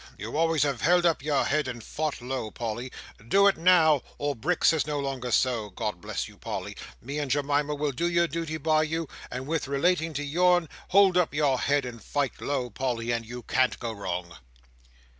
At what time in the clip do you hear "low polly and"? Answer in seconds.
12.41-13.27